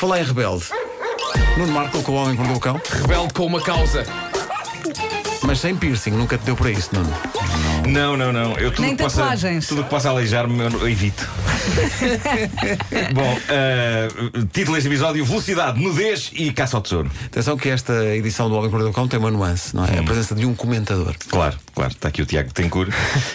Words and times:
Falar 0.00 0.20
em 0.20 0.24
rebelde. 0.24 0.64
Nuno 1.58 1.72
Marco 1.74 2.02
com 2.02 2.12
o 2.12 2.14
homem 2.14 2.30
que 2.34 2.38
mordeu 2.38 2.56
o 2.56 2.60
cão, 2.60 2.80
Rebelde 3.02 3.34
com 3.34 3.44
uma 3.44 3.60
causa. 3.60 4.06
mas 5.42 5.60
sem 5.60 5.76
piercing, 5.76 6.12
nunca 6.12 6.38
te 6.38 6.44
deu 6.46 6.56
para 6.56 6.70
isso, 6.70 6.88
Nuno. 6.94 7.12
Não, 7.86 8.16
não, 8.16 8.32
não. 8.32 8.54
Eu 8.56 8.70
tudo 8.70 8.86
Nem 8.86 8.96
que 8.96 9.02
possa, 9.02 9.18
tatuagens. 9.18 9.66
tudo 9.66 9.84
que 9.84 9.90
possa 9.90 10.08
aleijar-me 10.08 10.58
eu 10.72 10.88
evito. 10.88 11.28
Bom, 13.14 13.38
eh, 13.48 14.08
título 14.52 14.74
deste 14.76 14.88
episódio: 14.88 15.24
Velocidade, 15.24 15.80
nudez 15.82 16.30
e 16.34 16.52
caça 16.52 16.76
ao 16.76 16.82
tesouro. 16.82 17.10
Atenção 17.26 17.56
que 17.56 17.68
esta 17.68 17.92
edição 18.16 18.48
do 18.48 18.54
Homem 18.56 18.68
que 18.68 18.72
Mordeu 18.72 18.90
o 18.90 18.94
Cão 18.94 19.06
tem 19.08 19.18
uma 19.18 19.30
nuance, 19.30 19.74
não 19.74 19.84
é? 19.84 19.98
A 19.98 20.02
presença 20.02 20.34
de 20.34 20.46
um 20.46 20.54
comentador. 20.54 21.14
Claro, 21.28 21.56
claro, 21.74 21.92
está 21.92 22.08
aqui 22.08 22.22
o 22.22 22.26
Tiago 22.26 22.52
Tencourt, 22.52 22.90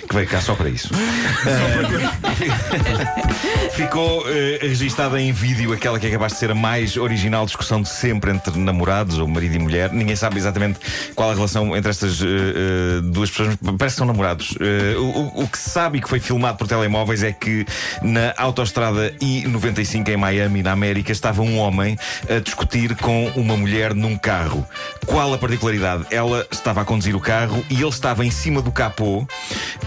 que 0.07 0.15
veio 0.15 0.27
cá 0.27 0.41
só 0.41 0.55
para 0.55 0.69
isso. 0.69 0.89
Ficou 3.73 4.23
eh, 4.29 4.59
registada 4.61 5.19
em 5.21 5.31
vídeo 5.31 5.73
aquela 5.73 5.99
que 5.99 6.07
é 6.07 6.11
capaz 6.11 6.33
de 6.33 6.39
ser 6.39 6.51
a 6.51 6.55
mais 6.55 6.97
original 6.97 7.45
discussão 7.45 7.81
de 7.81 7.89
sempre 7.89 8.31
entre 8.31 8.57
namorados 8.57 9.17
ou 9.19 9.27
marido 9.27 9.55
e 9.55 9.59
mulher. 9.59 9.91
Ninguém 9.91 10.15
sabe 10.15 10.37
exatamente 10.37 10.79
qual 11.13 11.31
a 11.31 11.33
relação 11.33 11.75
entre 11.75 11.89
estas 11.91 12.19
eh, 12.21 13.01
duas 13.03 13.29
pessoas, 13.29 13.55
parece 13.77 13.95
que 13.95 13.99
são 13.99 14.07
namorados. 14.07 14.55
O- 14.97 15.43
o 15.43 15.47
que 15.47 15.57
se 15.57 15.69
sabe 15.69 15.97
e 15.97 16.01
que 16.01 16.09
foi 16.09 16.19
filmado 16.19 16.57
por 16.57 16.67
telemóveis 16.67 17.23
é 17.23 17.31
que 17.31 17.65
na 18.15 18.33
autoestrada 18.37 19.13
I-95 19.19 20.07
em 20.07 20.15
Miami, 20.15 20.63
na 20.63 20.71
América, 20.71 21.11
estava 21.11 21.41
um 21.41 21.59
homem 21.59 21.97
a 22.29 22.39
discutir 22.39 22.95
com 22.95 23.27
uma 23.35 23.57
mulher 23.57 23.93
num 23.93 24.17
carro. 24.17 24.65
Qual 25.05 25.33
a 25.33 25.37
particularidade? 25.37 26.05
Ela 26.09 26.47
estava 26.49 26.81
a 26.81 26.85
conduzir 26.85 27.13
o 27.13 27.19
carro 27.19 27.63
e 27.69 27.75
ele 27.75 27.89
estava 27.89 28.25
em 28.25 28.31
cima 28.31 28.61
do 28.61 28.71
capô 28.71 29.27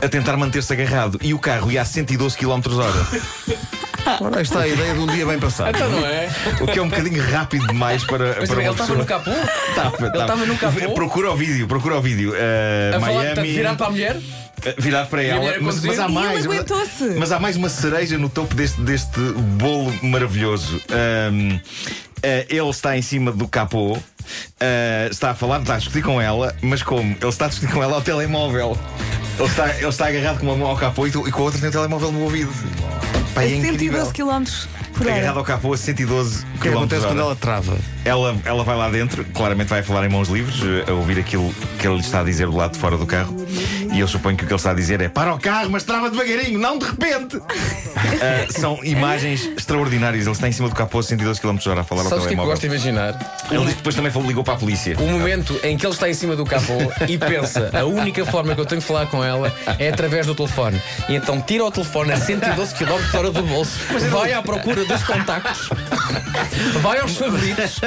a 0.03 0.09
tentar 0.09 0.37
manter-se 0.37 0.71
agarrado. 0.75 1.19
E 1.23 1.33
o 1.33 1.39
carro 1.39 1.73
ia 1.73 1.81
a 1.81 1.85
112 1.87 2.37
km 2.37 2.61
hora. 2.79 3.09
Ora, 4.21 4.37
aí 4.37 4.43
está 4.43 4.61
a 4.61 4.69
ideia 4.69 4.95
de 4.95 5.01
um 5.01 5.07
dia 5.07 5.27
bem 5.27 5.39
passado. 5.39 5.77
Então 5.77 5.91
não 5.91 6.07
é? 6.07 6.31
O 6.61 6.67
que 6.67 6.79
é 6.79 6.83
um 6.83 6.89
bocadinho 6.89 7.23
rápido 7.31 7.67
demais 7.67 8.05
para, 8.05 8.37
Mas 8.41 8.49
para 8.49 8.63
ele 8.63 8.71
estava 8.71 8.95
no 8.95 9.05
capô? 9.05 9.31
Estava, 9.31 9.97
Ele 9.99 10.19
estava 10.19 10.47
no 10.47 10.57
capô? 10.57 10.91
Procura 10.93 11.31
o 11.31 11.37
vídeo, 11.37 11.67
procura 11.67 11.97
o 11.97 12.01
vídeo. 12.01 12.33
Uh, 12.33 12.97
A 12.97 13.01
falar, 13.01 13.13
Miami. 13.15 13.53
virado 13.53 13.77
para 13.77 13.87
a 13.87 13.91
mulher? 13.91 14.17
Virado 14.79 15.09
para 15.09 15.21
a 15.21 15.25
ela, 15.25 15.55
mas, 15.61 15.83
mas 15.85 15.99
há 15.99 16.03
E 16.03 16.05
ele 16.07 16.13
mais. 16.15 16.47
mas-. 16.47 17.17
Mas 17.19 17.33
há 17.33 17.39
mais 17.39 17.57
uma 17.57 17.69
cereja 17.69 18.19
no 18.19 18.29
topo 18.29 18.55
deste, 18.55 18.81
deste 18.81 19.21
bolo 19.57 19.93
maravilhoso. 20.03 20.81
Ahm, 20.91 21.59
eh, 22.23 22.47
ele 22.49 22.69
está 22.71 22.97
em 22.97 23.03
cima 23.03 23.31
do 23.31 23.47
capô, 23.47 23.97
ah, 24.61 25.09
está 25.11 25.31
a 25.31 25.35
falar, 25.35 25.61
está 25.61 25.75
a 25.75 25.79
discutir 25.79 26.03
com 26.03 26.21
ela, 26.21 26.55
mas 26.61 26.83
como? 26.83 27.17
Ele 27.21 27.29
está 27.29 27.47
a 27.47 27.49
discutir 27.49 27.73
com 27.73 27.83
ela 27.83 27.95
ao 27.95 28.03
telemóvel. 28.03 28.77
Ele 29.39 29.49
está, 29.49 29.69
ele 29.77 29.87
está 29.89 30.09
agarrado 30.09 30.39
com 30.41 30.47
uma 30.47 30.57
mão 30.57 30.69
ao 30.69 30.77
capô 30.77 31.07
e, 31.07 31.11
e 31.11 31.13
com 31.13 31.43
a 31.43 31.45
outra 31.45 31.61
tem 31.61 31.69
o 31.69 31.73
telemóvel 31.73 32.11
no 32.11 32.23
ouvido. 32.23 32.51
Pá, 33.35 33.45
é 33.45 33.55
incrível. 33.55 34.05
112 34.05 34.13
km 34.13 34.79
por 34.95 35.07
Agarrado 35.07 35.29
hora. 35.29 35.39
ao 35.39 35.45
capô 35.45 35.73
a 35.73 35.77
112 35.77 36.45
O 36.57 36.61
que 36.61 36.69
acontece 36.69 37.07
quando 37.07 37.21
ela 37.21 37.37
trava? 37.37 37.77
ela, 38.05 38.37
ela 38.45 38.65
vai 38.65 38.77
lá 38.77 38.91
dentro, 38.91 39.25
claramente 39.27 39.69
vai 39.69 39.81
falar 39.81 40.05
em 40.05 40.09
mãos 40.09 40.29
livres, 40.29 40.57
eh, 40.61 40.91
a 40.91 40.95
ouvir 40.95 41.21
aquilo 41.21 41.55
que 41.79 41.87
ele 41.87 41.97
lhe 41.97 42.01
está 42.01 42.21
a 42.21 42.25
dizer 42.25 42.47
do 42.47 42.57
lado 42.57 42.73
de 42.73 42.79
fora 42.81 42.97
do 42.97 43.07
carro. 43.07 43.37
E 43.93 44.01
eu 44.01 44.09
suponho 44.09 44.37
que 44.37 44.45
o 44.45 44.47
que 44.47 44.53
ele 44.53 44.59
está 44.59 44.71
a 44.71 44.75
dizer 44.75 45.01
é: 45.01 45.09
para 45.09 45.35
o 45.35 45.39
carro, 45.39 45.71
mas 45.71 45.85
trava 45.85 46.11
devagarinho, 46.11 46.59
não 46.59 46.79
de 46.79 46.87
repente. 46.87 47.41
Ah, 48.21 48.47
são 48.51 48.79
imagens 48.85 49.45
extraordinárias. 49.57 50.25
Ele 50.25 50.33
está 50.33 50.49
em 50.49 50.53
cima 50.53 50.69
do 50.69 50.75
capô 50.75 50.99
a 50.99 51.03
112 51.03 51.41
km 51.41 51.57
h 51.57 51.81
a 51.81 51.85
falar 51.85 52.03
ao 52.03 52.09
Sabes 52.09 52.25
o 52.25 52.29
que 52.29 52.35
é 52.35 52.37
que 52.37 52.41
eu 52.41 52.45
telemóvel. 52.45 52.47
gosto 52.47 52.61
de 52.61 52.67
imaginar? 52.67 53.43
Ele 53.51 53.61
diz 53.61 53.71
que 53.71 53.77
depois 53.77 53.95
também 53.95 54.13
ligou 54.27 54.43
para 54.43 54.55
a 54.55 54.57
polícia. 54.57 54.97
O 54.99 55.07
momento 55.07 55.59
em 55.63 55.77
que 55.77 55.87
ele 55.87 55.93
está 55.93 56.09
em 56.09 56.15
cima 56.15 56.35
do 56.35 56.45
capô 56.45 56.75
e 57.09 57.19
pensa: 57.19 57.71
a 57.73 57.85
única 57.85 58.25
forma 58.27 58.55
que 58.55 58.61
eu 58.61 58.67
tenho 58.67 58.81
de 58.81 58.87
falar 58.87 59.07
com 59.07 59.23
ela 59.23 59.53
é 59.79 59.89
através 59.89 60.27
do 60.27 60.35
telefone. 60.35 60.81
E 61.09 61.15
então 61.15 61.41
tira 61.41 61.65
o 61.65 61.71
telefone 61.71 62.13
a 62.13 62.17
112 62.17 62.75
km 62.75 63.17
hora 63.17 63.31
do 63.31 63.43
bolso, 63.43 63.79
vai 64.11 64.33
à 64.33 64.43
procura 64.43 64.85
dos 64.85 65.03
contactos, 65.03 65.69
vai 66.83 66.99
aos 66.99 67.17
favoritos. 67.17 67.81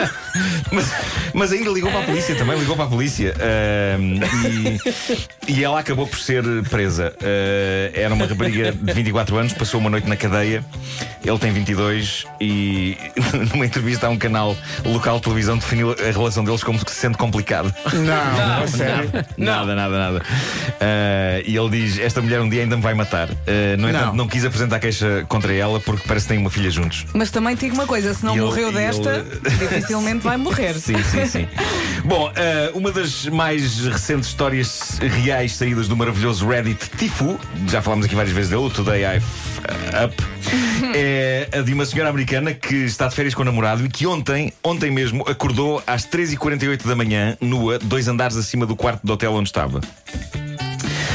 Mas, 0.72 0.92
mas 1.34 1.52
ainda 1.52 1.70
ligou 1.70 1.92
para 1.92 2.02
a 2.02 2.04
polícia 2.04 2.36
também, 2.36 2.58
ligou 2.60 2.76
para 2.76 2.86
a 2.86 2.88
polícia. 2.88 3.34
Ahm, 3.40 4.20
e, 5.48 5.54
e 5.60 5.64
ela 5.64 5.80
acabou 5.80 6.08
por 6.08 6.20
ser 6.20 6.44
presa. 6.70 7.14
Ah, 7.22 7.92
era 7.94 8.14
uma 8.14 8.26
rapariga 8.26 8.72
de 8.72 8.94
24 8.94 9.38
anos, 9.38 9.54
passou 9.54 9.80
uma 9.80 9.90
noite 9.90 10.08
na 10.08 10.16
cadeia. 10.16 10.64
Ele 11.24 11.38
tem 11.38 11.52
22 11.52 12.26
e 12.40 12.98
numa 13.54 13.66
entrevista 13.66 14.08
a 14.08 14.10
um 14.10 14.18
canal 14.18 14.56
local 14.86 15.18
de 15.18 15.24
televisão 15.24 15.58
definiu 15.58 15.92
a 15.92 16.12
relação 16.12 16.44
deles 16.44 16.64
como 16.64 16.80
se 16.80 16.86
sendo 16.96 17.18
complicada. 17.18 17.74
Não, 17.94 18.64
a 18.64 18.68
sério. 18.68 19.10
Nada, 19.38 19.76
nada, 19.76 19.98
nada. 20.00 20.22
Ah, 20.80 21.42
e 21.46 21.56
ele 21.56 21.70
diz: 21.70 22.00
Esta 22.00 22.22
mulher 22.22 22.42
um 22.42 22.50
dia 22.50 22.62
ainda 22.64 22.76
me 22.76 22.82
vai 22.82 22.94
matar. 22.94 23.30
Ah, 23.32 23.78
no 23.78 23.90
entanto, 23.90 24.06
Não. 24.08 24.16
não 24.16 24.28
quis 24.28 24.46
apresentar 24.46 24.80
queixa 24.80 25.26
contra 25.28 25.54
ela 25.54 25.80
porque 25.80 26.08
parece 26.08 26.26
que 26.26 26.30
têm 26.34 26.38
uma 26.40 26.50
filha 26.50 26.70
juntos. 26.72 27.06
Mas 27.14 27.30
também 27.32 27.56
digo 27.56 27.76
uma 27.76 27.86
coisa: 27.86 28.14
se 28.14 28.24
não 28.26 28.34
E 28.34 28.38
ele- 28.38 28.46
morreu 28.46 28.70
e 28.72 28.74
desta, 28.74 29.10
ele- 29.44 29.58
dificilmente 29.58 30.21
vai 30.22 30.38
morrer. 30.38 30.74
Sim, 30.80 31.02
sim, 31.04 31.26
sim. 31.26 31.48
Bom, 32.06 32.32
eh, 32.36 32.72
uma 32.74 32.92
das 32.92 33.26
mais 33.28 33.80
recentes 33.86 34.30
histórias 34.30 35.00
reais 35.00 35.54
saídas 35.56 35.88
do 35.88 35.96
maravilhoso 35.96 36.48
Reddit 36.48 36.90
Tifu, 36.98 37.40
já 37.68 37.82
falámos 37.82 38.06
aqui 38.06 38.16
várias 38.16 38.34
vezes 38.34 38.50
dele, 38.50 38.70
Today 38.70 39.04
I 39.04 39.18
Up, 40.04 40.16
é 40.96 41.50
a 41.54 41.62
de 41.62 41.74
uma 41.74 41.86
senhora 41.86 42.10
americana 42.10 42.54
que 42.54 42.76
está 42.76 43.08
de 43.08 43.16
férias 43.16 43.34
com 43.34 43.42
o 43.42 43.46
namorado 43.46 43.86
e 43.86 43.90
que 43.90 44.08
ontem, 44.08 44.54
ontem 44.64 44.92
mesmo, 44.92 45.24
acordou 45.28 45.82
às 45.86 46.06
3h48 46.06 46.88
da 46.88 46.96
manhã, 46.96 47.38
nua, 47.40 47.78
dois 47.80 48.08
andares 48.08 48.38
acima 48.38 48.66
do 48.66 48.76
quarto 48.76 49.06
do 49.06 49.14
hotel 49.14 49.34
onde 49.34 49.50
estava. 49.50 49.82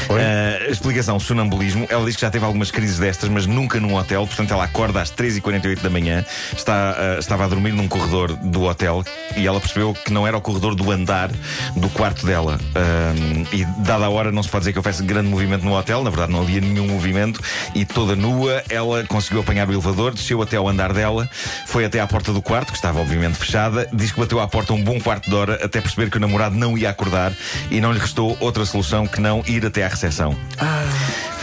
Uh, 0.09 0.71
explicação: 0.71 1.19
sonambulismo. 1.19 1.85
Ela 1.89 2.05
diz 2.05 2.15
que 2.15 2.21
já 2.21 2.29
teve 2.29 2.45
algumas 2.45 2.71
crises 2.71 2.97
destas, 2.97 3.29
mas 3.29 3.45
nunca 3.45 3.79
num 3.79 3.95
hotel. 3.95 4.25
Portanto, 4.25 4.51
ela 4.53 4.63
acorda 4.63 5.01
às 5.01 5.11
3h48 5.11 5.81
da 5.81 5.89
manhã, 5.89 6.25
está, 6.55 6.95
uh, 6.97 7.19
estava 7.19 7.45
a 7.45 7.47
dormir 7.47 7.73
num 7.73 7.87
corredor 7.87 8.33
do 8.33 8.63
hotel 8.63 9.03
e 9.35 9.45
ela 9.45 9.59
percebeu 9.59 9.93
que 9.93 10.11
não 10.11 10.25
era 10.25 10.37
o 10.37 10.41
corredor 10.41 10.75
do 10.75 10.91
andar 10.91 11.29
do 11.75 11.89
quarto 11.89 12.25
dela. 12.25 12.57
Um, 12.75 13.45
e, 13.55 13.65
dada 13.83 14.05
a 14.05 14.09
hora, 14.09 14.31
não 14.31 14.41
se 14.41 14.49
pode 14.49 14.61
dizer 14.61 14.73
que 14.73 14.79
houvesse 14.79 15.03
grande 15.03 15.29
movimento 15.29 15.63
no 15.63 15.77
hotel. 15.77 16.03
Na 16.03 16.09
verdade, 16.09 16.31
não 16.31 16.41
havia 16.41 16.61
nenhum 16.61 16.87
movimento. 16.87 17.41
E 17.75 17.85
toda 17.85 18.15
nua, 18.15 18.63
ela 18.69 19.03
conseguiu 19.05 19.41
apanhar 19.41 19.67
o 19.67 19.73
elevador, 19.73 20.13
desceu 20.13 20.41
até 20.41 20.57
ao 20.57 20.67
andar 20.67 20.93
dela, 20.93 21.29
foi 21.65 21.85
até 21.85 21.99
à 21.99 22.07
porta 22.07 22.31
do 22.31 22.41
quarto, 22.41 22.71
que 22.71 22.77
estava 22.77 22.99
obviamente 22.99 23.35
fechada. 23.35 23.87
Diz 23.91 24.11
que 24.11 24.19
bateu 24.19 24.39
à 24.39 24.47
porta 24.47 24.73
um 24.73 24.83
bom 24.83 24.99
quarto 24.99 25.29
de 25.29 25.35
hora 25.35 25.59
até 25.63 25.81
perceber 25.81 26.09
que 26.09 26.17
o 26.17 26.19
namorado 26.19 26.55
não 26.55 26.77
ia 26.77 26.89
acordar 26.89 27.33
e 27.69 27.81
não 27.81 27.91
lhe 27.91 27.99
restou 27.99 28.37
outra 28.39 28.65
solução 28.65 29.05
que 29.05 29.19
não 29.19 29.43
ir 29.47 29.65
até 29.65 29.83
à 29.83 29.89
recepção. 29.97 30.37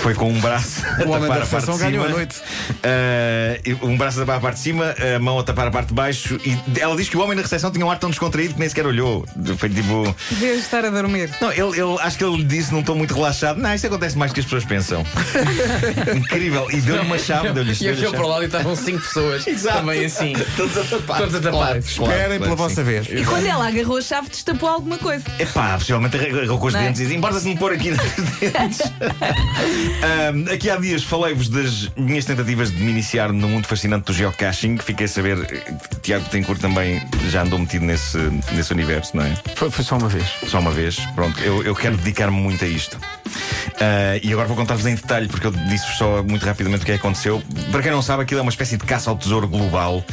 Foi 0.04 0.12
com 0.12 0.28
um 0.30 0.38
braço 0.38 0.82
a 0.84 1.02
O 1.04 1.12
homem 1.12 1.22
tapar 1.22 1.38
da 1.38 1.44
a 1.44 1.46
parte 1.46 1.66
de 1.70 1.76
cima. 1.78 2.04
a 2.04 2.08
noite. 2.10 2.36
E 3.64 3.72
um 3.82 3.96
braço 3.96 4.18
a 4.18 4.20
tapar 4.20 4.36
a 4.36 4.40
parte 4.40 4.56
de 4.56 4.60
cima, 4.60 4.94
a 5.16 5.18
mão 5.18 5.38
a 5.38 5.42
tapar 5.42 5.66
a 5.68 5.70
parte 5.70 5.88
de 5.88 5.94
baixo. 5.94 6.38
E 6.44 6.58
ela 6.78 6.94
diz 6.94 7.08
que 7.08 7.16
o 7.16 7.22
homem 7.22 7.34
na 7.34 7.40
recepção 7.40 7.70
tinha 7.70 7.86
um 7.86 7.90
ar 7.90 7.98
tão 7.98 8.10
descontraído 8.10 8.52
que 8.52 8.60
nem 8.60 8.68
sequer 8.68 8.84
olhou. 8.86 9.24
Foi 9.56 9.70
tipo. 9.70 10.14
Devias 10.30 10.58
estar 10.58 10.84
a 10.84 10.90
dormir. 10.90 11.30
Não, 11.40 11.50
ele, 11.50 11.80
ele- 11.80 11.98
acho 12.02 12.18
que 12.18 12.24
ele 12.24 12.44
disse 12.44 12.70
num 12.70 12.82
tom 12.82 12.96
muito 12.96 13.14
relaxado. 13.14 13.56
Não, 13.58 13.74
isto 13.74 13.86
acontece 13.86 14.18
mais 14.18 14.30
do 14.30 14.34
que 14.34 14.40
as 14.40 14.44
pessoas 14.46 14.64
pensam. 14.66 15.02
Incrível. 16.14 16.70
E 16.70 16.82
deu-lhe 16.82 17.00
uma 17.00 17.18
chave, 17.18 17.50
deu-lhe 17.52 17.74
E 17.80 17.88
a 17.88 17.92
olhou 17.92 18.12
para 18.12 18.26
lado 18.26 18.42
e 18.42 18.46
estavam 18.46 18.76
cinco 18.76 19.00
pessoas 19.00 19.46
Exato. 19.48 19.78
também 19.78 20.04
assim, 20.04 20.34
Todos 20.54 20.76
a 20.76 20.84
tapar. 20.84 21.18
todos 21.18 21.34
a 21.34 21.40
tapar. 21.40 21.60
Claro, 21.60 21.78
Esperem 21.78 22.10
claro 22.26 22.42
pela 22.42 22.56
vossa 22.56 22.74
sim. 22.76 22.82
vez. 22.82 23.06
E 23.10 23.24
quando 23.24 23.46
ela 23.46 23.66
agarrou 23.68 23.96
a 23.96 24.02
chave, 24.02 24.28
destapou 24.28 24.68
alguma 24.68 24.98
coisa. 24.98 25.24
Epá, 25.38 25.78
possivelmente 25.78 26.14
arrancou 26.18 26.58
com 26.58 26.66
os 26.66 26.74
Não 26.74 26.80
é? 26.80 26.84
dentes 26.84 27.00
e 27.00 27.04
disse: 27.04 27.16
importa-se 27.16 27.46
me 27.48 27.56
pôr 27.56 27.72
aqui 27.72 27.90
nos 27.90 28.00
dentes. 28.38 28.80
Ahm, 30.02 30.52
aqui 30.52 30.68
há 30.70 30.76
dias 30.76 31.02
falei-vos 31.02 31.48
das 31.48 31.90
minhas 31.96 32.24
tentativas 32.24 32.70
de 32.70 32.82
me 32.82 32.90
iniciar 32.90 33.32
no 33.32 33.48
mundo 33.48 33.66
fascinante 33.66 34.06
do 34.06 34.12
geocaching. 34.12 34.76
Fiquei 34.78 35.06
a 35.06 35.08
saber 35.08 35.46
que 35.46 36.00
Tiago 36.00 36.28
Tencourt 36.28 36.60
também 36.60 37.02
já 37.30 37.42
andou 37.42 37.58
metido 37.58 37.84
nesse, 37.84 38.18
nesse 38.52 38.72
universo, 38.72 39.16
não 39.16 39.24
é? 39.24 39.34
Foi, 39.54 39.70
foi 39.70 39.84
só 39.84 39.96
uma 39.96 40.08
vez. 40.08 40.26
Só 40.46 40.58
uma 40.58 40.70
vez. 40.70 40.96
Pronto, 41.14 41.40
eu, 41.40 41.62
eu 41.62 41.74
quero 41.74 41.96
dedicar-me 41.96 42.36
muito 42.36 42.64
a 42.64 42.68
isto. 42.68 42.98
Ah, 43.80 44.18
e 44.22 44.32
agora 44.32 44.46
vou 44.46 44.56
contar-vos 44.56 44.86
em 44.86 44.94
detalhe, 44.94 45.28
porque 45.28 45.46
eu 45.46 45.50
disse-vos 45.50 45.96
só 45.96 46.22
muito 46.22 46.44
rapidamente 46.44 46.82
o 46.82 46.86
que 46.86 46.92
é 46.92 46.94
que 46.94 47.00
aconteceu. 47.00 47.42
Para 47.70 47.82
quem 47.82 47.90
não 47.90 48.02
sabe, 48.02 48.22
aquilo 48.22 48.40
é 48.40 48.42
uma 48.42 48.50
espécie 48.50 48.76
de 48.76 48.84
caça 48.84 49.10
ao 49.10 49.16
tesouro 49.16 49.48
global. 49.48 50.04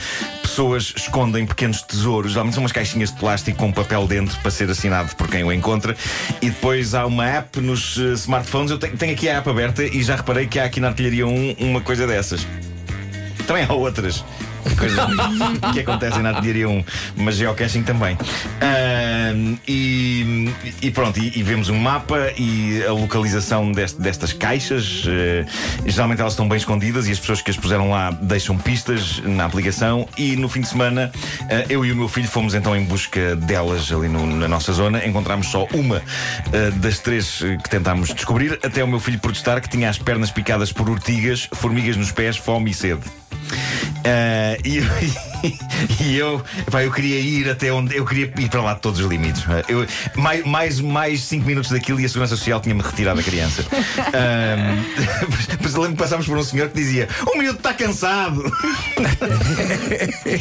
Pessoas 0.52 0.94
escondem 0.98 1.46
pequenos 1.46 1.82
tesouros, 1.82 2.34
geralmente 2.34 2.56
são 2.56 2.62
umas 2.62 2.74
caixinhas 2.74 3.10
de 3.10 3.18
plástico 3.18 3.58
com 3.58 3.72
papel 3.72 4.06
dentro 4.06 4.38
para 4.42 4.52
ser 4.52 4.70
assinado 4.70 5.16
por 5.16 5.30
quem 5.30 5.46
o 5.46 5.54
encontra. 5.54 5.96
E 6.42 6.50
depois 6.50 6.94
há 6.94 7.06
uma 7.06 7.26
app 7.26 7.62
nos 7.62 7.98
eh, 7.98 8.12
smartphones. 8.16 8.70
Eu 8.70 8.78
tenho, 8.78 8.98
tenho 8.98 9.14
aqui 9.14 9.30
a 9.30 9.38
app 9.38 9.50
aberta 9.50 9.82
e 9.82 10.04
já 10.04 10.18
reparei 10.18 10.48
que 10.48 10.60
há 10.60 10.66
aqui 10.66 10.82
na 10.82 10.90
artilharia 10.90 11.26
1 11.26 11.56
uma 11.58 11.80
coisa 11.80 12.06
dessas. 12.06 12.46
Também 13.48 13.64
há 13.64 13.72
outras 13.72 14.26
coisas 14.78 15.00
que 15.74 15.80
acontecem 15.80 16.22
na 16.22 16.30
artilharia 16.30 16.68
1, 16.70 16.84
mas 17.18 17.36
geocaching 17.36 17.84
também. 17.84 18.18
Ahm, 18.62 19.58
e, 19.68 20.50
e 20.82 20.92
pronto, 20.92 21.20
e, 21.20 21.38
e 21.40 21.44
vemos 21.44 21.70
um 21.70 21.78
mapa 21.78 22.32
e 22.38 22.84
a 22.88 22.92
localização 22.92 23.72
deste- 23.72 24.00
destas 24.02 24.34
caixas. 24.34 25.04
eh, 25.08 25.46
geralmente 25.86 26.22
elas 26.22 26.34
estão 26.34 26.48
bem 26.48 26.58
escondidas 26.58 27.08
e 27.08 27.12
as 27.12 27.20
pessoas 27.20 27.42
que 27.42 27.52
as 27.52 27.58
puseram 27.58 27.90
lá 27.90 28.12
deixam 28.12 28.58
pistas 28.58 29.20
na 29.24 29.46
aplicação. 29.46 30.08
E 30.18 30.36
no 30.36 30.48
fim 30.50 30.62
de 30.62 30.68
semana, 30.68 31.12
eh, 31.50 31.66
eu 31.70 31.86
e 31.86 31.92
o 31.92 31.96
meu 31.96 32.08
filho 32.08 32.28
fomos 32.28 32.54
então 32.54 32.76
em 32.76 32.84
busca 32.84 33.36
delas 33.36 33.92
ali 33.92 34.08
no- 34.08 34.26
na 34.26 34.48
nossa 34.48 34.72
zona. 34.74 35.06
Encontramos 35.06 35.48
só 35.48 35.66
uma 35.74 36.02
eh, 36.54 36.72
das 36.78 37.00
três 37.00 37.40
que 37.64 37.70
tentámos 37.70 38.14
descobrir, 38.14 38.60
até 38.64 38.84
o 38.84 38.88
meu 38.88 39.00
filho 39.00 39.20
protestar 39.20 39.60
que 39.62 39.70
tinha 39.70 39.90
as 39.90 39.98
pernas 39.98 40.32
picadas 40.32 40.72
por 40.72 40.90
urtigas, 40.90 41.48
formigas 41.54 41.96
nos 41.98 42.12
pés, 42.12 42.38
fome 42.38 42.72
e 42.72 42.74
sede. 42.74 43.02
Ah, 44.04 44.58
e, 44.66 44.82
e 46.02 46.18
eu, 46.18 46.44
pá, 46.70 46.84
eu 46.84 46.92
queria 46.92 47.20
ir 47.20 47.50
até 47.50 47.72
onde. 47.72 47.96
Eu 47.96 48.06
queria 48.06 48.32
ir 48.38 48.50
para 48.50 48.62
lá 48.62 48.74
de 48.74 48.82
todos 48.82 49.00
os 49.00 49.06
limites. 49.08 49.44
Eu, 49.68 49.86
mais, 50.16 50.46
mais, 50.46 50.80
mais 50.80 51.22
cinco 51.24 51.46
minutos 51.48 51.72
daquilo 51.72 52.00
e 52.00 52.06
a 52.06 52.10
Segurança 52.10 52.36
Social 52.36 52.60
tinha-me 52.60 52.82
retirado 52.82 53.20
a 53.20 53.24
criança. 53.24 53.64
Ahm, 54.14 54.82
Mas 55.62 55.74
lembro 55.76 55.92
que 55.92 55.98
passámos 55.98 56.26
por 56.26 56.38
um 56.38 56.44
senhor 56.44 56.70
que 56.70 56.76
dizia: 56.76 57.08
O 57.34 57.38
miúdo 57.38 57.58
está 57.58 57.74
cansado. 57.74 58.44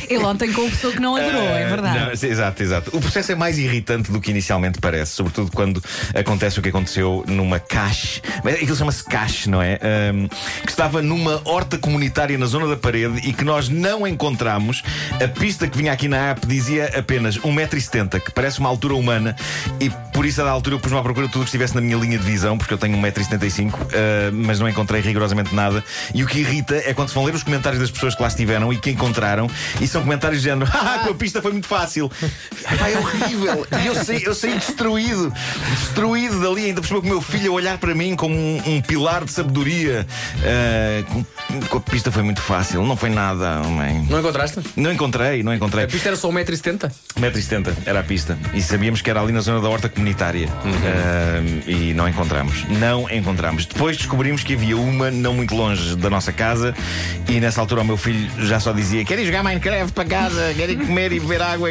Ele 0.09 0.25
ontem 0.25 0.53
confessou 0.53 0.93
que 0.93 1.01
não 1.01 1.17
adorou, 1.17 1.43
é 1.43 1.65
Ah, 1.65 1.69
verdade. 1.69 1.99
não, 1.99 2.31
exato, 2.31 2.63
exato. 2.63 2.97
O 2.97 3.01
processo 3.01 3.33
é 3.33 3.35
mais 3.35 3.59
irritante 3.59 4.11
do 4.11 4.21
que 4.21 4.31
inicialmente 4.31 4.79
parece, 4.81 5.13
sobretudo 5.13 5.51
quando 5.53 5.83
acontece 6.15 6.59
o 6.59 6.63
que 6.63 6.69
aconteceu 6.69 7.25
numa 7.27 7.59
cache. 7.59 8.21
Aquilo 8.45 8.77
chama-se 8.77 9.05
cache, 9.05 9.49
não 9.49 9.61
é? 9.63 9.79
Ahm, 9.83 10.29
que 10.63 10.71
estava 10.71 11.03
numa 11.03 11.41
horta 11.45 11.79
comunitária 11.79 12.37
na 12.39 12.47
zona 12.47 12.67
da 12.69 12.77
parede 12.77 13.21
e 13.29 13.33
que 13.33 13.45
nós 13.45 13.69
não 13.69 14.07
encontramos. 14.07 14.83
A 15.23 15.29
pista 15.29 15.69
que 15.69 15.77
vinha 15.77 15.93
aqui 15.93 16.09
na 16.09 16.31
app 16.31 16.47
dizia 16.47 16.91
apenas 16.97 17.39
1,70m, 17.39 18.21
que 18.21 18.31
parece 18.31 18.59
uma 18.61 18.69
altura 18.69 18.95
humana, 18.95 19.37
e 19.81 19.91
por 20.21 20.27
isso, 20.27 20.43
a 20.43 20.45
da 20.45 20.51
altura, 20.51 20.75
eu 20.75 20.79
pus-me 20.79 20.99
à 20.99 21.03
procura 21.03 21.29
de 21.29 21.33
tudo 21.33 21.45
que 21.45 21.49
estivesse 21.49 21.75
na 21.75 21.81
minha 21.81 21.97
linha 21.97 22.19
de 22.19 22.25
visão, 22.25 22.59
porque 22.59 22.75
eu 22.75 22.77
tenho 22.77 22.95
1,75m, 22.99 23.73
ah, 23.73 24.31
mas 24.35 24.61
não 24.61 24.69
encontrei 24.69 25.01
rigorosamente 25.01 25.55
nada. 25.55 25.83
E 26.15 26.23
o 26.23 26.27
que 26.27 26.41
irrita 26.41 26.75
é 26.75 26.93
quando 26.93 27.09
se 27.09 27.15
vão 27.15 27.25
ler 27.25 27.35
os 27.35 27.43
comentários 27.43 27.81
das 27.81 27.91
pessoas 27.91 28.15
que 28.15 28.21
lá 28.21 28.29
estiveram 28.29 28.71
e 28.71 28.77
que 28.77 28.91
encontraram, 28.91 29.49
e 29.81 29.89
são 29.89 30.03
comentários 30.03 30.43
dizendo: 30.43 30.69
Ah, 30.77 31.01
com 31.03 31.13
a 31.13 31.15
pista 31.15 31.41
foi 31.41 31.53
muito 31.53 31.67
fácil. 31.67 32.13
É 32.67 32.99
horrível. 32.99 33.67
E 33.83 33.87
eu 33.87 33.95
saí, 33.95 34.23
eu 34.23 34.35
saí 34.35 34.59
destruído, 34.59 35.33
destruído 35.71 36.39
dali, 36.39 36.67
ainda 36.67 36.83
por 36.83 36.89
cima 36.89 37.01
com 37.01 37.07
o 37.07 37.11
meu 37.11 37.23
filho 37.23 37.53
a 37.53 37.55
olhar 37.55 37.79
para 37.79 37.95
mim 37.95 38.15
como 38.15 38.35
um, 38.35 38.63
um 38.67 38.83
pilar 38.83 39.25
de 39.25 39.33
sabedoria. 39.33 40.07
Ah, 40.45 41.03
com, 41.11 41.25
com 41.63 41.79
a 41.79 41.81
pista 41.81 42.13
foi 42.13 42.23
muito 42.23 42.43
fácil, 42.43 42.85
não 42.85 42.95
foi 42.95 43.09
nada, 43.09 43.63
mãe. 43.63 44.07
Não 44.11 44.21
encontraste? 44.21 44.61
Não 44.77 44.93
encontrei, 44.93 45.43
não 45.43 45.55
encontrei. 45.55 45.87
A 45.87 45.89
pista 45.89 46.11
era 46.11 46.17
só 46.17 46.31
1,70m. 46.31 46.93
1,70m 47.19 47.75
era 47.87 48.01
a 48.01 48.05
pista. 48.05 48.39
E 48.53 48.61
sabíamos 48.61 49.01
que 49.01 49.09
era 49.09 49.23
ali 49.23 49.33
na 49.33 49.41
zona 49.41 49.63
da 49.63 49.69
horta 49.71 49.89
comunitária. 49.89 50.10
Ah, 50.85 51.41
e 51.67 51.93
não 51.95 52.09
encontramos. 52.09 52.65
Não 52.69 53.09
encontramos. 53.11 53.67
Depois 53.67 53.97
descobrimos 53.97 54.43
que 54.43 54.55
havia 54.55 54.77
uma 54.77 55.11
não 55.11 55.35
muito 55.35 55.55
longe 55.55 55.97
da 55.97 56.11
nossa 56.11 56.33
casa. 56.33 56.75
E 57.29 57.41
nessa 57.41 57.61
altura 57.61 57.83
o 57.83 57.85
meu 57.85 57.97
filho 57.97 58.29
já 58.47 58.59
só 58.61 58.73
dizia: 58.73 59.05
Quer 59.05 59.19
ir 59.19 59.27
jogar 59.27 59.43
Minecraft 59.43 59.93
para 59.93 60.05
casa? 60.05 60.53
Quer 60.55 60.71
ir 60.71 60.77
comer 60.77 61.13
e 61.13 61.21
beber 61.21 61.43
água? 61.43 61.71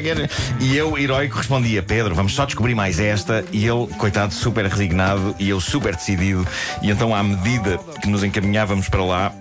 E 0.60 0.76
eu, 0.76 0.98
heróico, 0.98 1.38
respondia: 1.38 1.84
Pedro, 1.84 2.16
vamos 2.16 2.34
só 2.34 2.46
descobrir 2.46 2.76
mais 2.76 3.00
esta. 3.00 3.44
E 3.52 3.66
ele, 3.66 3.88
coitado, 3.98 4.34
super 4.34 4.66
resignado. 4.66 5.36
E 5.38 5.50
eu 5.50 5.60
super 5.60 5.96
decidido. 5.96 6.48
E 6.82 6.90
então, 6.90 7.14
à 7.14 7.22
medida 7.22 7.78
que 8.02 8.08
nos 8.08 8.24
encaminhávamos 8.24 8.88
para 8.90 9.04
lá, 9.04 9.34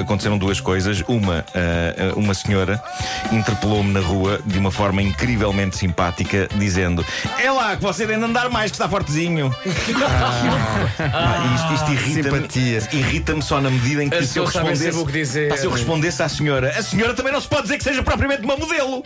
aconteceram 0.00 0.38
duas 0.38 0.60
coisas. 0.60 1.02
Uma, 1.06 1.44
ah, 1.54 2.12
uma 2.16 2.34
senhora 2.34 2.82
interpelou-me 3.30 3.92
na 3.92 4.00
rua 4.00 4.40
de 4.44 4.58
uma 4.58 4.70
forma 4.70 5.02
incrivelmente 5.02 5.76
simpática, 5.76 6.48
dizendo: 6.56 7.04
É 7.38 7.50
lá 7.50 7.76
que 7.76 7.82
você 7.82 8.06
tem 8.06 8.16
de 8.22 8.30
andar 8.30 8.48
mais, 8.48 8.70
que 8.70 8.76
está 8.76 8.88
fortezinho. 8.88 9.54
Ah, 10.98 11.54
isto 11.54 11.74
isto 11.74 11.92
irrita-me. 11.92 12.48
Irrita-me 12.92 13.42
só 13.42 13.60
na 13.60 13.70
medida 13.70 14.04
em 14.04 14.08
que 14.10 14.26
se 14.26 14.38
eu 14.38 14.44
respondesse. 14.44 14.90
o 14.96 15.06
que 15.06 15.12
dizer. 15.12 15.48
Pá, 15.48 15.56
se 15.56 15.66
eu 15.66 15.70
respondesse 15.70 16.22
à 16.22 16.28
senhora, 16.28 16.70
a 16.76 16.82
senhora 16.82 17.14
também 17.14 17.32
não 17.32 17.40
se 17.40 17.48
pode 17.48 17.62
dizer 17.62 17.78
que 17.78 17.84
seja 17.84 18.02
propriamente 18.02 18.42
uma 18.42 18.56
modelo. 18.56 19.02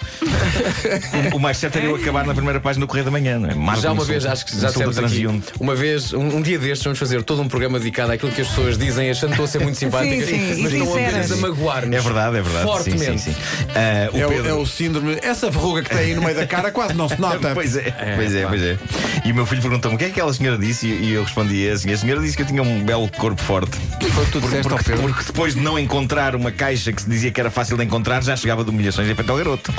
o, 1.33 1.37
o 1.37 1.41
mais 1.41 1.57
certo 1.57 1.77
era 1.77 1.87
eu 1.87 1.97
acabar 1.97 2.25
na 2.27 2.35
primeira 2.35 2.61
página 2.61 2.85
do 2.85 2.89
Correio 2.89 3.05
da 3.07 3.11
Manhã, 3.11 3.39
não 3.39 3.51
é? 3.51 3.55
Marco 3.55 3.83
Já 3.83 3.93
uma 3.93 4.05
vez, 4.05 4.27
acho 4.27 4.47
que 4.47 4.61
já 4.61 4.69
dissemos 4.69 4.99
aqui. 4.99 5.27
Uma 5.59 5.75
vez, 5.75 6.13
um, 6.13 6.37
um 6.37 6.43
dia 6.43 6.59
destes, 6.59 6.85
vamos 6.85 6.99
fazer 6.99 7.23
todo 7.23 7.41
um 7.43 7.49
programa 7.49 7.79
dedicado 7.79 8.13
àquilo 8.13 8.33
que 8.33 8.41
as 8.43 8.49
pessoas 8.49 8.77
dizem, 8.77 9.11
achando 9.11 9.29
que 9.31 9.35
estão 9.35 9.45
a 9.45 9.49
ser 9.49 9.61
muito 9.61 9.79
simpáticas, 9.79 10.29
Sim, 10.29 10.55
sim, 10.55 10.63
mas 10.63 10.73
estão 10.73 10.93
apenas 10.93 11.33
a 11.33 11.37
magoar-nos. 11.37 11.97
É 11.97 12.01
verdade, 12.01 12.37
é 12.37 12.43
verdade. 12.43 12.65
Fortemente. 12.67 13.19
Sim, 13.19 13.19
sim, 13.19 13.33
sim. 13.33 13.37
Ah, 13.75 14.11
o 14.13 14.19
É 14.19 14.27
o, 14.27 14.29
Pedro- 14.29 14.49
é 14.49 14.55
o 14.55 14.67
síndrome. 14.67 15.19
Essa 15.23 15.51
verruga 15.51 15.83
que 15.83 15.91
tem 15.91 15.99
aí 15.99 16.15
no 16.15 16.23
meio 16.23 16.37
da 16.37 16.47
cara 16.47 16.71
quase 16.71 16.95
não 16.95 17.09
se 17.09 17.21
nota. 17.21 17.47
Pois 17.57 17.75
é, 17.77 17.91
pois 18.17 18.35
é, 18.35 18.47
pois 18.47 18.63
é. 18.63 18.77
E 19.25 19.33
o 19.33 19.35
meu 19.35 19.47
filho 19.47 19.63
perguntou-me 19.63 19.97
o 19.97 19.99
que 19.99 20.05
é 20.05 20.09
que 20.09 20.13
aquela 20.15 20.33
senhora 20.33 20.59
disse 20.59 20.87
e 20.87 21.13
eu 21.13 21.23
respondi 21.25 21.69
assim: 21.69 21.93
a 21.93 21.97
senhora 21.97 22.21
disse 22.21 22.37
que 22.37 22.43
eu 22.43 22.47
tinha 22.47 22.63
um 22.63 22.85
belo 22.85 23.09
corpo 23.17 23.41
forte. 23.43 23.77
Foi 24.13 24.23
o 24.23 24.27
que 24.27 24.33
tu 24.33 24.41
disseste 24.41 24.69
ao 24.73 24.77
Porque, 24.77 24.91
Pedro. 24.91 25.09
porque 25.09 25.25
depois 25.25 25.55
de 25.55 25.61
não 25.61 25.79
encontrar 25.79 26.35
uma 26.35 26.51
caixa 26.51 26.93
que 26.93 27.03
se 27.03 27.09
dizia 27.09 27.31
que 27.31 27.41
era 27.41 27.51
fácil 27.51 27.77
de 27.77 27.85
encontrar, 27.85 28.23
já 28.23 28.37
chegava 28.37 28.65
de 28.65 28.71
humilhações 28.71 29.07
feito 29.15 29.31
ao 29.31 29.37
garoto. 29.37 29.73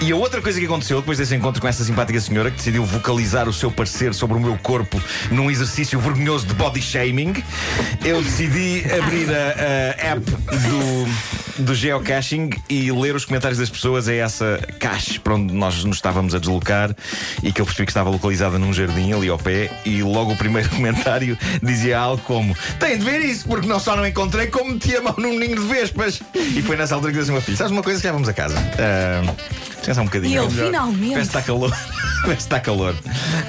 E 0.00 0.10
a 0.10 0.16
outra 0.16 0.40
coisa 0.40 0.58
que 0.58 0.66
aconteceu 0.66 1.00
depois 1.00 1.18
desse 1.18 1.34
encontro 1.34 1.60
com 1.60 1.68
essa 1.68 1.84
simpática 1.84 2.20
senhora 2.20 2.50
que 2.50 2.56
decidiu 2.56 2.84
vocalizar 2.84 3.48
o 3.48 3.52
seu 3.52 3.70
parecer 3.70 4.14
sobre 4.14 4.36
o 4.36 4.40
meu 4.40 4.56
corpo 4.58 5.00
num 5.30 5.50
exercício 5.50 5.98
vergonhoso 6.00 6.46
de 6.46 6.54
body 6.54 6.80
shaming, 6.82 7.34
eu 8.04 8.22
decidi 8.22 8.84
abrir 8.92 9.28
a, 9.30 10.06
a 10.06 10.12
app 10.12 10.20
do, 10.30 11.64
do 11.64 11.74
geocaching 11.74 12.50
e 12.68 12.90
ler 12.90 13.14
os 13.14 13.24
comentários 13.24 13.58
das 13.58 13.70
pessoas 13.70 14.08
a 14.08 14.14
essa 14.14 14.60
cache 14.78 15.18
para 15.18 15.34
onde 15.34 15.54
nós 15.54 15.84
nos 15.84 15.96
estávamos 15.96 16.34
a 16.34 16.38
deslocar 16.38 16.94
e 17.42 17.52
que 17.52 17.60
eu 17.60 17.64
percebi 17.66 17.86
que 17.86 17.92
estava 17.92 18.10
num 18.50 18.72
jardim 18.72 19.12
ali 19.12 19.28
ao 19.28 19.38
pé. 19.38 19.70
E 19.84 20.02
logo 20.02 20.32
o 20.32 20.36
primeiro 20.36 20.68
comentário 20.74 21.36
dizia 21.62 21.98
algo 21.98 22.22
como: 22.24 22.56
Tem 22.78 22.98
de 22.98 23.04
ver 23.04 23.20
isso, 23.20 23.46
porque 23.46 23.66
não 23.66 23.78
só 23.80 23.96
não 23.96 24.06
encontrei, 24.06 24.46
como 24.48 24.72
meti 24.72 24.96
a 24.96 25.02
mão 25.02 25.14
num 25.18 25.38
ninho 25.38 25.56
de 25.60 25.66
vespas. 25.66 26.20
E 26.34 26.62
foi 26.62 26.76
nessa 26.76 26.94
altura 26.94 27.12
que 27.12 27.18
disse 27.18 27.30
ao 27.30 27.34
meu 27.34 27.42
filho: 27.42 27.56
Sabes 27.56 27.72
uma 27.72 27.82
coisa? 27.82 28.00
Já 28.00 28.12
vamos 28.12 28.28
a 28.28 28.32
casa. 28.32 28.56
Ah, 28.78 29.34
Descansar 29.76 30.02
um 30.02 30.06
bocadinho. 30.06 30.32
E 30.32 30.46
ele, 30.46 30.60
É 30.60 30.64
finalmente. 30.66 31.12
Parece 31.12 31.30
que 31.30 31.36
está 31.38 31.42
calor. 31.42 31.76
Que 32.22 32.30
está 32.30 32.60
calor. 32.60 32.94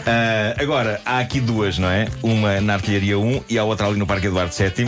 Ah, 0.07 0.55
agora, 0.59 0.99
há 1.05 1.19
aqui 1.19 1.39
duas, 1.39 1.77
não 1.77 1.87
é? 1.89 2.07
Uma 2.23 2.59
na 2.59 2.73
Artilharia 2.73 3.19
1 3.19 3.43
e 3.47 3.59
a 3.59 3.63
outra 3.63 3.85
ali 3.85 3.99
no 3.99 4.07
Parque 4.07 4.25
Eduardo 4.25 4.51
VII. 4.51 4.87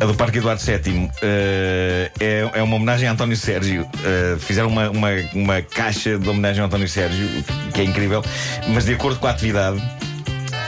A 0.00 0.04
do 0.06 0.14
Parque 0.14 0.38
Eduardo 0.38 0.60
VII 0.60 1.10
eh, 1.20 2.10
é, 2.18 2.50
é 2.54 2.62
uma 2.62 2.74
homenagem 2.76 3.06
a 3.08 3.12
António 3.12 3.36
Sérgio. 3.36 3.86
Eh, 4.02 4.36
fizeram 4.40 4.68
uma, 4.68 4.88
uma, 4.90 5.08
uma 5.34 5.62
caixa 5.62 6.18
de 6.18 6.28
homenagem 6.28 6.62
a 6.62 6.66
António 6.66 6.88
Sérgio, 6.88 7.28
que 7.72 7.80
é 7.80 7.84
incrível, 7.84 8.22
mas 8.68 8.84
de 8.84 8.94
acordo 8.94 9.18
com 9.18 9.26
a 9.26 9.30
atividade, 9.30 9.82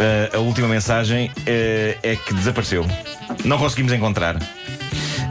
eh, 0.01 0.31
a 0.35 0.39
última 0.39 0.67
mensagem 0.67 1.31
eh, 1.47 1.97
é 2.03 2.17
que 2.17 2.35
desapareceu. 2.35 2.87
Não 3.45 3.59
conseguimos 3.59 3.93
encontrar 3.93 4.37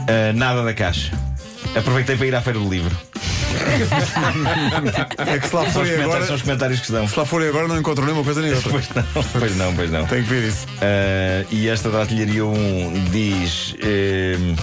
eh, 0.06 0.32
nada 0.32 0.62
da 0.62 0.72
caixa. 0.72 1.12
Aproveitei 1.76 2.16
para 2.16 2.26
ir 2.26 2.34
à 2.34 2.40
Feira 2.40 2.58
do 2.58 2.68
Livro. 2.68 2.96
É 5.26 5.38
que 5.38 5.48
se 5.48 5.54
lá 5.54 5.64
forem 5.66 5.94
agora. 6.02 6.26
são 6.26 6.36
os 6.36 6.42
comentários 6.42 6.80
que 6.80 6.92
dão. 6.92 7.06
Se 7.06 7.18
lá 7.18 7.24
forem 7.24 7.48
agora 7.48 7.68
não 7.68 7.78
encontro 7.78 8.04
nenhuma 8.04 8.24
coisa 8.24 8.40
nem 8.40 8.52
outra. 8.52 8.70
Pois 8.70 8.88
não, 8.88 9.04
pois 9.32 9.56
não, 9.56 9.74
pois 9.74 9.90
não. 9.90 10.06
Tenho 10.06 10.24
que 10.24 10.30
ver 10.30 10.48
isso. 10.48 10.66
Uh, 10.66 11.46
e 11.50 11.68
esta 11.68 11.90
da 11.90 12.00
artilharia 12.00 12.44
1 12.44 13.04
diz. 13.10 13.72
Uh, 13.72 14.56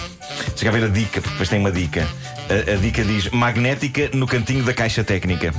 deixa 0.48 0.64
cá 0.64 0.70
ver 0.70 0.84
a 0.84 0.88
dica, 0.88 1.20
porque 1.20 1.30
depois 1.30 1.48
tem 1.48 1.58
uma 1.58 1.72
dica. 1.72 2.06
A, 2.48 2.72
a 2.72 2.76
dica 2.76 3.04
diz 3.04 3.30
magnética 3.30 4.10
no 4.12 4.26
cantinho 4.26 4.64
da 4.64 4.74
caixa 4.74 5.02
técnica. 5.02 5.52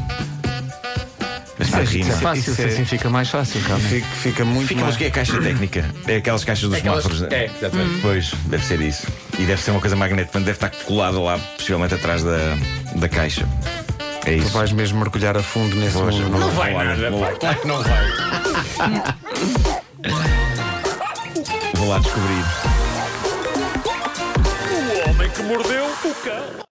Mas 1.74 1.90
Isso 1.94 1.98
é 1.98 2.12
não 2.12 2.18
é? 2.18 2.22
fácil, 2.22 2.52
Isso 2.54 2.62
é- 2.62 2.66
assim 2.66 2.86
fica 2.86 3.10
mais 3.10 3.30
fácil, 3.30 3.62
realmente. 3.62 3.90
Fica, 3.90 4.08
fica 4.08 4.46
muito 4.46 4.68
Fica, 4.68 4.82
mas 4.82 4.84
mais. 4.84 4.96
o 4.96 4.98
que 5.00 5.04
é 5.06 5.08
a 5.08 5.12
caixa 5.12 5.42
técnica? 5.42 5.86
É 6.08 6.16
aquelas 6.18 6.44
caixas 6.44 6.70
dos 6.70 6.78
Aquelas- 6.78 7.04
semáforos. 7.04 7.32
É, 7.34 7.46
exatamente. 7.46 8.02
Pois, 8.02 8.32
deve 8.46 8.66
ser 8.66 8.82
isso. 8.82 9.08
E 9.40 9.44
deve 9.46 9.62
ser 9.62 9.72
uma 9.72 9.80
coisa 9.82 9.96
magnética, 9.96 10.32
portanto, 10.32 10.46
deve 10.46 10.58
estar 10.58 10.70
colada 10.86 11.20
lá, 11.20 11.38
possivelmente 11.58 11.94
atrás 11.96 12.24
da, 12.24 12.56
da 12.96 13.10
caixa. 13.10 13.48
É 14.26 14.38
Tu 14.38 14.44
isso. 14.44 14.50
vais 14.52 14.72
mesmo 14.72 15.00
mergulhar 15.00 15.36
a 15.36 15.44
fundo 15.44 15.76
nesse 15.76 15.98
Pois, 15.98 16.16
mundo. 16.16 16.38
não 16.40 16.50
Vai 16.52 16.74
nada, 16.74 17.10
vou- 17.10 17.20
pá, 17.22 17.32
claro 17.34 17.60
que 17.60 17.68
não 17.68 17.82
vai. 17.84 18.08
Vou 21.76 21.90
lá 21.90 22.00
descobrir. 22.00 22.44
O 25.06 25.10
homem 25.10 25.30
que 25.30 25.42
mordeu 25.44 25.86
o 25.86 26.16
cão. 26.24 26.63